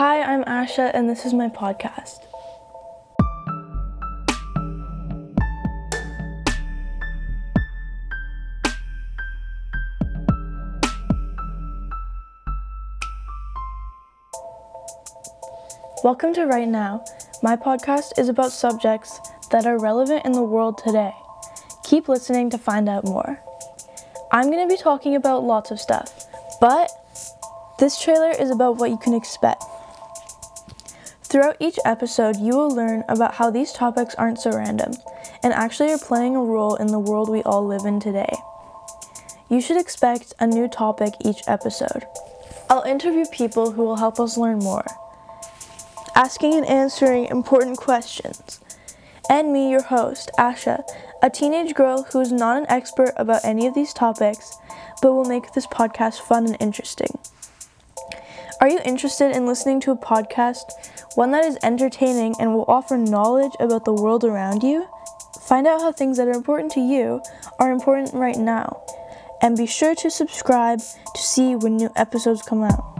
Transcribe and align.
Hi, 0.00 0.22
I'm 0.22 0.44
Asha, 0.44 0.90
and 0.94 1.10
this 1.10 1.26
is 1.26 1.34
my 1.34 1.50
podcast. 1.50 2.20
Welcome 16.02 16.32
to 16.32 16.46
Right 16.46 16.66
Now. 16.66 17.04
My 17.42 17.56
podcast 17.56 18.18
is 18.18 18.30
about 18.30 18.52
subjects 18.52 19.20
that 19.50 19.66
are 19.66 19.78
relevant 19.78 20.24
in 20.24 20.32
the 20.32 20.42
world 20.42 20.78
today. 20.78 21.12
Keep 21.84 22.08
listening 22.08 22.48
to 22.48 22.56
find 22.56 22.88
out 22.88 23.04
more. 23.04 23.38
I'm 24.32 24.50
going 24.50 24.66
to 24.66 24.74
be 24.74 24.80
talking 24.80 25.14
about 25.14 25.44
lots 25.44 25.70
of 25.70 25.78
stuff, 25.78 26.26
but 26.58 26.90
this 27.78 28.00
trailer 28.00 28.30
is 28.30 28.50
about 28.50 28.78
what 28.78 28.88
you 28.88 28.96
can 28.96 29.12
expect. 29.12 29.62
Throughout 31.30 31.56
each 31.60 31.78
episode, 31.84 32.38
you 32.38 32.56
will 32.56 32.74
learn 32.74 33.04
about 33.08 33.34
how 33.34 33.50
these 33.50 33.72
topics 33.72 34.16
aren't 34.16 34.40
so 34.40 34.50
random 34.50 34.94
and 35.44 35.52
actually 35.52 35.92
are 35.92 35.98
playing 35.98 36.34
a 36.34 36.42
role 36.42 36.74
in 36.74 36.88
the 36.88 36.98
world 36.98 37.28
we 37.28 37.40
all 37.44 37.64
live 37.64 37.84
in 37.84 38.00
today. 38.00 38.34
You 39.48 39.60
should 39.60 39.80
expect 39.80 40.34
a 40.40 40.46
new 40.48 40.66
topic 40.66 41.14
each 41.24 41.42
episode. 41.46 42.04
I'll 42.68 42.82
interview 42.82 43.26
people 43.30 43.70
who 43.70 43.84
will 43.84 43.96
help 43.96 44.18
us 44.18 44.36
learn 44.36 44.58
more 44.58 44.84
asking 46.16 46.54
and 46.54 46.66
answering 46.66 47.26
important 47.26 47.78
questions. 47.78 48.60
And 49.30 49.52
me, 49.52 49.70
your 49.70 49.82
host, 49.82 50.30
Asha, 50.36 50.82
a 51.22 51.30
teenage 51.30 51.74
girl 51.74 52.02
who 52.10 52.20
is 52.20 52.32
not 52.32 52.58
an 52.58 52.66
expert 52.68 53.12
about 53.16 53.44
any 53.44 53.68
of 53.68 53.74
these 53.74 53.94
topics, 53.94 54.58
but 55.00 55.14
will 55.14 55.24
make 55.24 55.52
this 55.52 55.68
podcast 55.68 56.20
fun 56.20 56.46
and 56.46 56.56
interesting. 56.58 57.16
Are 58.60 58.68
you 58.68 58.80
interested 58.84 59.34
in 59.34 59.46
listening 59.46 59.80
to 59.80 59.92
a 59.92 59.96
podcast, 59.96 60.72
one 61.14 61.32
that 61.32 61.44
is 61.44 61.58
entertaining 61.62 62.34
and 62.38 62.54
will 62.54 62.64
offer 62.68 62.96
knowledge 62.96 63.52
about 63.60 63.84
the 63.84 63.92
world 63.92 64.24
around 64.24 64.62
you? 64.62 64.86
Find 65.40 65.66
out 65.66 65.80
how 65.80 65.92
things 65.92 66.16
that 66.18 66.28
are 66.28 66.32
important 66.32 66.72
to 66.72 66.80
you 66.80 67.22
are 67.58 67.72
important 67.72 68.14
right 68.14 68.36
now. 68.36 68.82
And 69.42 69.56
be 69.56 69.66
sure 69.66 69.94
to 69.96 70.10
subscribe 70.10 70.80
to 70.80 71.20
see 71.20 71.56
when 71.56 71.76
new 71.76 71.90
episodes 71.96 72.42
come 72.42 72.62
out. 72.62 72.99